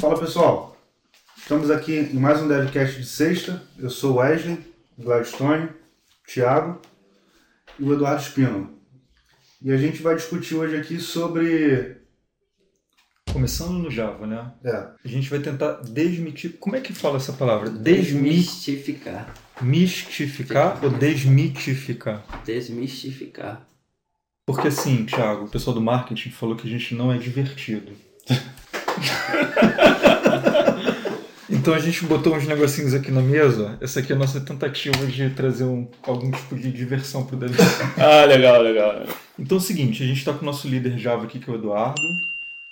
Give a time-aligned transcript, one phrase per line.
[0.00, 0.76] Fala pessoal,
[1.36, 3.62] estamos aqui em mais um Devcast de sexta.
[3.78, 4.58] Eu sou o Wesley,
[4.98, 6.80] o Gladstone, o Thiago
[7.78, 8.78] e o Eduardo Espino.
[9.62, 11.96] E a gente vai discutir hoje aqui sobre.
[13.32, 14.52] Começando no Java, né?
[14.64, 16.58] É, A gente vai tentar desmitir.
[16.58, 17.70] Como é que fala essa palavra?
[17.70, 19.32] Desmistificar.
[19.56, 22.22] Desmistificar ou desmitificar?
[22.44, 23.66] Desmistificar.
[24.46, 27.92] Porque assim, Thiago, o pessoal do marketing falou que a gente não é divertido.
[31.50, 33.76] então a gente botou uns negocinhos aqui na mesa.
[33.80, 37.54] Essa aqui é a nossa tentativa de trazer um- algum tipo de diversão pro Davi.
[37.98, 39.06] Ah, legal, legal.
[39.38, 41.52] Então é o seguinte, a gente está com o nosso líder Java aqui, que é
[41.52, 42.00] o Eduardo.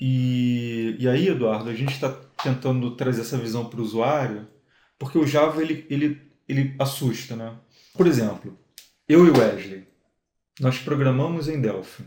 [0.01, 2.11] E, e aí, Eduardo, a gente está
[2.43, 4.47] tentando trazer essa visão para o usuário,
[4.99, 7.53] porque o Java ele, ele, ele assusta, né?
[7.95, 8.59] Por exemplo,
[9.09, 9.87] eu e o Wesley,
[10.61, 12.05] nós programamos em Delphi.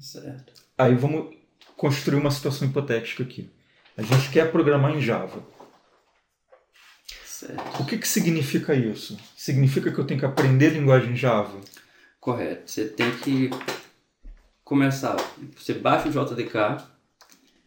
[0.00, 0.52] Certo.
[0.76, 1.34] Aí vamos
[1.76, 3.50] construir uma situação hipotética aqui.
[3.96, 5.42] A gente quer programar em Java.
[7.24, 7.82] Certo.
[7.82, 9.18] O que, que significa isso?
[9.36, 11.58] Significa que eu tenho que aprender linguagem Java?
[12.20, 12.70] Correto.
[12.70, 13.50] Você tem que
[14.64, 15.16] começar.
[15.56, 16.84] Você baixa o JDK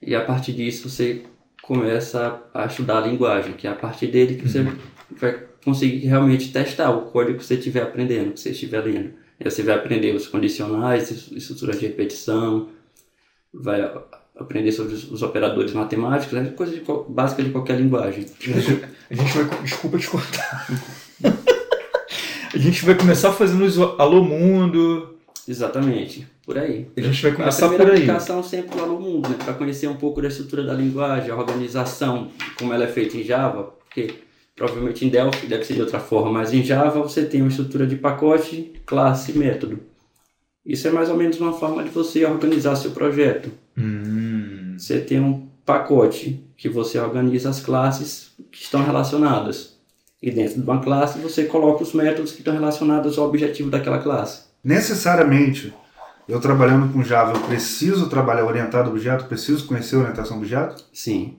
[0.01, 1.25] e a partir disso você
[1.61, 4.63] começa a estudar a linguagem, que é a partir dele que você
[5.11, 9.13] vai conseguir realmente testar o código que você estiver aprendendo, que você estiver lendo.
[9.39, 12.69] Aí você vai aprender os condicionais, es- estruturas de repetição,
[13.61, 13.81] vai
[14.37, 16.53] aprender sobre os, operadores matemáticos, né?
[16.55, 18.25] coisa de, básica de qualquer linguagem.
[19.09, 19.61] A gente vai.
[19.63, 20.67] Desculpa te cortar.
[22.53, 25.15] A gente vai começar fazendo os Alô Mundo.
[25.47, 26.87] Exatamente, por aí.
[26.97, 28.03] A gente vai começar a primeira por aí.
[28.03, 29.35] aplicação sempre lá no mundo, né?
[29.43, 33.23] Para conhecer um pouco da estrutura da linguagem, a organização, como ela é feita em
[33.23, 34.15] Java, porque
[34.55, 37.85] provavelmente em Delphi deve ser de outra forma, mas em Java você tem uma estrutura
[37.85, 39.81] de pacote, classe e método.
[40.65, 43.51] Isso é mais ou menos uma forma de você organizar seu projeto.
[43.77, 44.75] Hum.
[44.77, 49.75] Você tem um pacote que você organiza as classes que estão relacionadas.
[50.21, 53.99] E dentro de uma classe você coloca os métodos que estão relacionados ao objetivo daquela
[53.99, 54.45] classe.
[54.63, 55.73] necessariamente,
[56.27, 60.39] eu trabalhando com Java, eu preciso trabalhar orientado a objeto, preciso conhecer a orientação a
[60.39, 60.83] objeto?
[60.91, 61.35] Sim,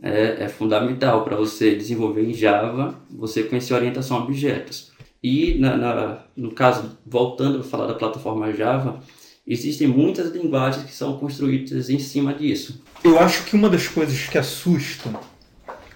[0.00, 4.87] é, é fundamental para você desenvolver em Java, você conhecer orientação a objetos.
[5.22, 9.00] E na, na- no caso, voltando a falar da plataforma Java,
[9.46, 12.82] existem muitas linguagens que são construídas em cima disso.
[13.02, 15.10] Eu acho que uma das coisas que assusta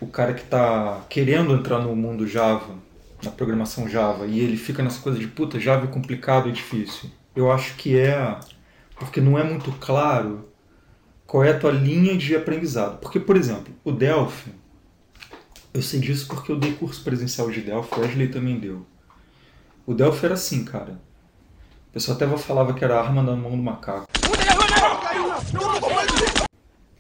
[0.01, 2.75] o cara que está querendo entrar no mundo Java,
[3.23, 7.09] na programação Java, e ele fica nessa coisa de puta, Java é complicado e difícil.
[7.37, 8.37] Eu acho que é
[8.97, 10.49] porque não é muito claro
[11.27, 12.99] qual é a tua linha de aprendizado.
[12.99, 14.51] Porque, por exemplo, o Delphi,
[15.73, 18.85] eu sei disso porque eu dei curso presencial de Delphi, o Wesley também deu.
[19.87, 20.93] O Delphi era assim, cara.
[21.91, 24.07] O pessoal até falava que era a arma na mão do macaco.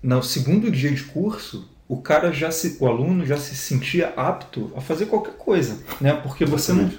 [0.02, 4.72] No segundo dia de curso, o cara já se, o aluno já se sentia apto
[4.76, 6.12] a fazer qualquer coisa, né?
[6.12, 6.90] Porque você não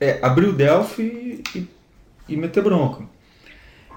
[0.00, 1.66] é, abrir o Delphi e,
[2.28, 3.04] e meter bronca.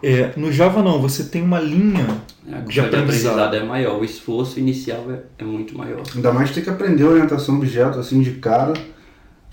[0.03, 2.07] É, no Java não, você tem uma linha
[2.51, 3.03] A de aprendizado.
[3.03, 6.01] aprendizado é maior, o esforço inicial é, é muito maior.
[6.15, 8.73] Ainda mais ter que aprender a orientação a objeto assim de cara.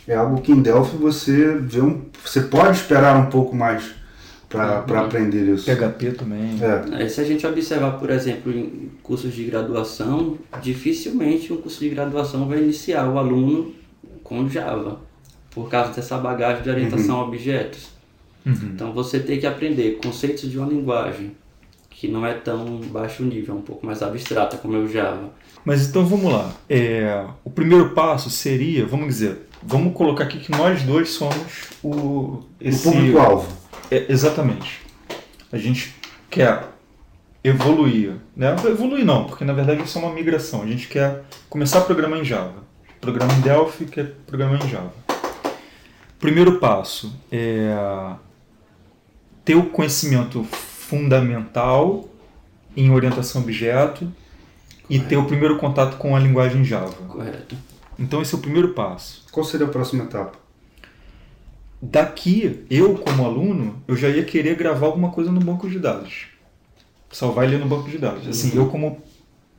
[0.09, 3.85] É algo que em Delphi você vê um, você pode esperar um pouco mais
[4.49, 4.99] para Uhum.
[5.01, 5.67] aprender isso.
[5.67, 6.57] PHP também.
[6.63, 11.81] É, É, Se a gente observar, por exemplo, em cursos de graduação, dificilmente um curso
[11.81, 13.75] de graduação vai iniciar o aluno
[14.25, 15.01] com Java,
[15.51, 17.91] por causa dessa bagagem de orientação a objetos.
[18.47, 18.55] Uhum.
[18.75, 21.33] Então você tem que aprender conceitos de uma linguagem
[21.98, 25.31] que não é tão baixo nível, é um pouco mais abstrata como é o Java.
[25.64, 26.53] Mas então vamos lá.
[26.70, 31.91] É, o primeiro passo seria, vamos dizer, vamos colocar aqui que nós dois somos o
[31.91, 33.53] o esse público-alvo.
[33.91, 34.81] É, exatamente.
[35.50, 35.92] A gente
[36.31, 36.69] quer
[37.42, 38.54] evoluir, né?
[38.65, 40.62] Evoluir não, porque na verdade isso é uma migração.
[40.62, 42.62] A gente quer começar a programar em Java.
[43.00, 44.92] Programa em Delphi, quer programar em Java.
[46.20, 47.75] Primeiro passo é
[49.44, 50.47] ter o conhecimento
[50.89, 52.09] fundamental
[52.77, 54.11] em orientação objeto
[54.89, 56.93] e ter o primeiro contato com a linguagem Java.
[56.93, 57.55] Correto.
[57.99, 59.25] Então esse é o primeiro passo.
[59.31, 60.39] Qual seria a próxima etapa?
[61.81, 66.27] Daqui, eu como aluno, eu já ia querer gravar alguma coisa no banco de dados.
[67.11, 68.27] Salvar ele no banco de dados.
[68.27, 68.99] Assim, eu como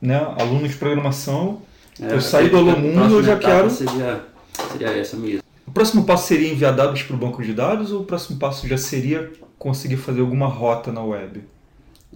[0.02, 1.62] né, aluno de programação,
[2.00, 4.24] É, Eu saí do acredito que a Alô Mundo, eu já etapa quero- Seria,
[4.72, 5.39] seria essa mesmo.
[5.70, 8.66] O próximo passo seria enviar dados para o banco de dados ou o próximo passo
[8.66, 11.42] já seria conseguir fazer alguma rota na web?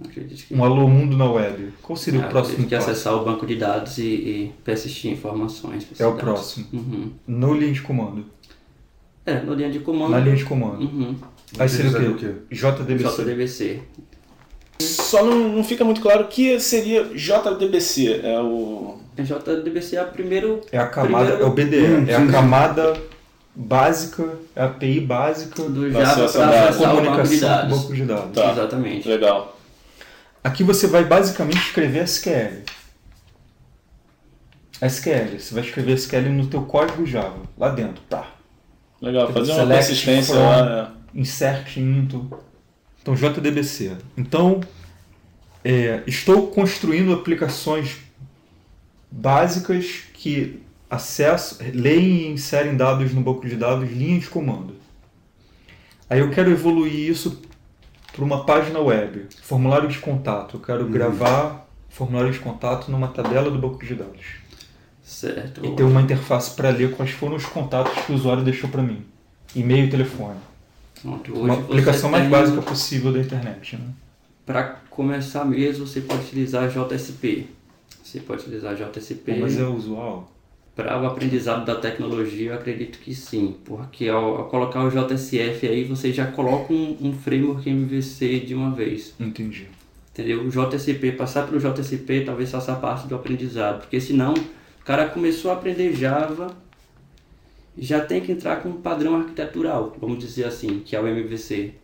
[0.05, 1.73] Acredito que Um alô mundo na web.
[1.81, 2.91] Qual seria Ah, o próximo acredito que passo?
[2.91, 5.87] acessar o banco de dados e, e persistir informações.
[5.99, 6.21] É o dados.
[6.23, 6.67] próximo.
[6.73, 7.11] Uhum.
[7.29, 8.25] No linha de comando.
[9.25, 10.11] É, no linha de comando.
[10.11, 10.81] Na linha de comando.
[10.83, 11.15] Uhum.
[11.59, 12.33] Aí seria o o quê?
[12.51, 13.23] JDBC.
[13.23, 13.81] JDBC.
[14.81, 18.21] Só não, não fica muito claro o que seria JDBC.
[18.25, 18.99] É o.
[19.17, 20.61] JDBC é a primeiro.
[20.73, 23.01] É a camada, Primeiro- é o BDE, é a camada
[23.55, 27.79] básica, é a API básica do Java para comunicação com dados.
[27.79, 28.33] banco de dados.
[28.35, 28.53] Tá.
[28.53, 29.09] Exatamente.
[29.09, 29.59] Legal.
[30.43, 32.65] Aqui você vai basicamente escrever SQL.
[34.83, 38.29] SQL, você vai escrever SQL no teu código Java, lá dentro, tá.
[39.01, 39.33] Legal.
[39.33, 40.43] Fazer uma Select consistência from.
[40.43, 40.95] lá.
[41.15, 42.31] insert into.
[43.01, 43.97] Então, JDBC.
[44.17, 44.61] Então,
[45.63, 47.99] é, estou construindo aplicações
[49.11, 50.64] básicas que
[50.95, 54.75] acessam, leem e inserem dados no banco de dados, linha de comando.
[56.09, 57.43] Aí eu quero evoluir isso
[58.13, 60.57] para uma página web, formulário de contato.
[60.57, 64.45] Eu quero gravar formulário de contato numa tabela do banco de dados.
[65.03, 65.65] Certo.
[65.65, 68.83] E ter uma interface para ler quais foram os contatos que o usuário deixou para
[68.83, 69.05] mim.
[69.55, 70.39] E-mail e telefone.
[71.01, 73.77] Pronto, hoje Uma aplicação mais básica possível da internet.
[73.77, 73.89] Né?
[74.47, 77.49] Para começar mesmo, você pode utilizar JSP.
[78.03, 79.37] Você pode utilizar JSP.
[79.41, 80.31] Mas é usual.
[80.75, 85.69] Para o aprendizado da tecnologia, eu acredito que sim, porque ao, ao colocar o JSF
[85.69, 89.69] aí, você já coloca um, um framework MVC de uma vez, Entendi.
[90.13, 90.43] entendeu?
[90.43, 95.53] O JSP, passar pelo JSP talvez faça parte do aprendizado, porque senão o cara começou
[95.53, 96.57] a aprender Java,
[97.79, 101.75] já tem que entrar com um padrão arquitetural, vamos dizer assim, que é o MVC.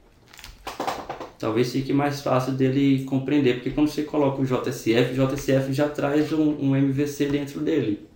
[1.41, 5.89] Talvez fique mais fácil dele compreender, porque quando você coloca o JSF, o JSF já
[5.89, 8.07] traz um, um MVC dentro dele.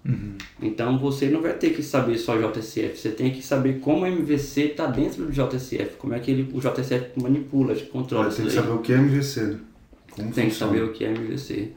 [0.61, 4.07] Então você não vai ter que saber só JSF, você tem que saber como o
[4.07, 8.53] MVC está dentro do JSF, como é que ele, o JSF manipula, controla Tem que
[8.53, 9.59] saber o que é MVC, né?
[10.11, 10.73] Como Tem que funciona.
[10.73, 11.73] saber o que é MVC.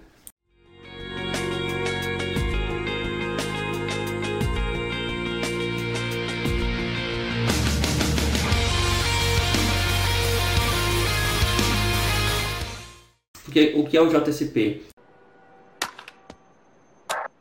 [13.58, 14.84] Porque o que é o JSP?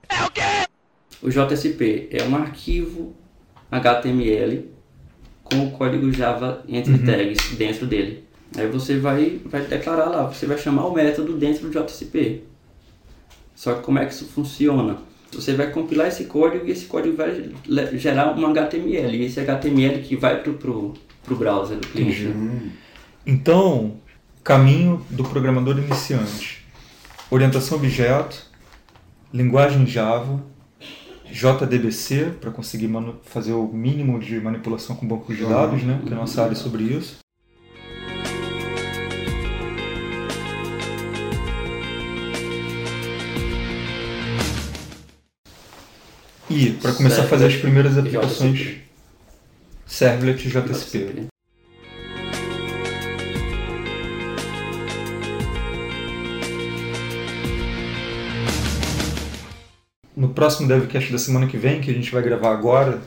[0.09, 0.67] É o quê?
[1.21, 3.15] O JSP é um arquivo
[3.71, 4.71] HTML
[5.45, 8.25] com o código Java entre tags dentro dele.
[8.57, 12.45] Aí você vai, vai declarar lá, você vai chamar o método dentro do JSP.
[13.55, 14.97] Só que como é que isso funciona?
[15.33, 17.53] Você vai compilar esse código e esse código vai
[17.93, 19.19] gerar um HTML.
[19.19, 22.33] E esse HTML que vai pro, pro, pro browser do cliente.
[23.27, 24.01] Então,
[24.47, 26.65] caminho do programador iniciante:
[27.29, 28.47] orientação objeto,
[29.35, 30.41] linguagem Java,
[31.25, 32.89] JDBC para conseguir
[33.25, 36.01] fazer o mínimo de manipulação com banco de dados, né?
[36.07, 37.19] Que é a nossa área sobre isso.
[46.49, 48.77] E para começar a fazer as primeiras aplicações.
[49.85, 51.29] Servlet e JSP.
[60.17, 63.01] No próximo DevCast da semana que vem, que a gente vai gravar agora,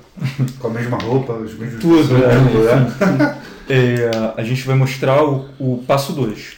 [0.60, 3.42] Com a mesma roupa, os mesmos Tudo, é, né?
[3.68, 6.58] é, a gente vai mostrar o, o passo 2.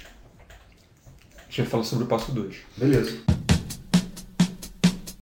[1.37, 2.55] A gente vai falar sobre o passo 2.
[2.75, 3.17] Beleza.